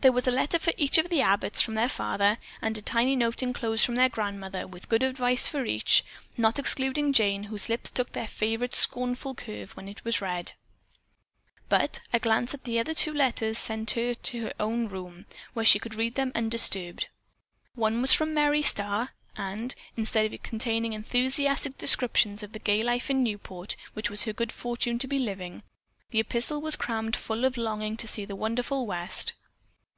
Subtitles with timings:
[0.00, 3.16] There was a letter for each of the Abbotts from their father and a tiny
[3.16, 6.04] note inclosed from grandmother with good advice for each,
[6.36, 10.52] not excluding Jane, whose lips took their favorite scornful curve when it was read.
[11.68, 15.64] But a glance at her other two letters sent her to her own room, where
[15.64, 17.08] she could read them undisturbed.
[17.74, 23.10] One was from Merry Starr and, instead of containing enthusiastic descriptions of the gay life
[23.10, 25.64] at Newport, which it was her good fortune to be living,
[26.10, 29.32] the epistle was crammed full of longing to see the wonderful West.